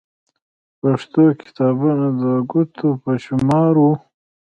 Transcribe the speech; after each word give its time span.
پښتو 0.79 1.23
کتابونه 1.41 2.05
د 2.21 2.23
ګوتو 2.51 2.89
په 3.03 3.11
شمار 3.25 3.73
وو. 3.81 3.93